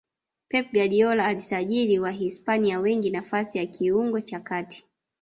[0.49, 4.85] pep guardiola alisajili wahispania wengi nafasi ya kiungo cha kati